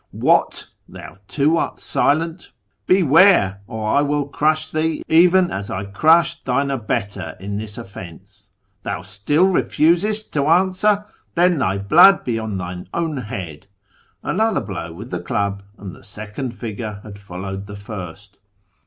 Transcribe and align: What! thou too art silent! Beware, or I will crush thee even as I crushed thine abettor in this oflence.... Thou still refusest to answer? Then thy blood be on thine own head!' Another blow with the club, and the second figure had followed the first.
What! 0.29 0.65
thou 0.89 1.17
too 1.27 1.57
art 1.57 1.79
silent! 1.79 2.49
Beware, 2.87 3.61
or 3.67 3.87
I 3.87 4.01
will 4.01 4.27
crush 4.27 4.71
thee 4.71 5.03
even 5.07 5.51
as 5.51 5.69
I 5.69 5.83
crushed 5.85 6.43
thine 6.45 6.71
abettor 6.71 7.37
in 7.39 7.59
this 7.59 7.77
oflence.... 7.77 8.49
Thou 8.81 9.03
still 9.03 9.45
refusest 9.45 10.33
to 10.33 10.47
answer? 10.47 11.05
Then 11.35 11.59
thy 11.59 11.77
blood 11.77 12.23
be 12.23 12.39
on 12.39 12.57
thine 12.57 12.89
own 12.95 13.17
head!' 13.17 13.67
Another 14.23 14.61
blow 14.61 14.91
with 14.91 15.11
the 15.11 15.21
club, 15.21 15.61
and 15.77 15.93
the 15.93 16.03
second 16.03 16.55
figure 16.55 17.01
had 17.03 17.19
followed 17.19 17.67
the 17.67 17.75
first. 17.75 18.39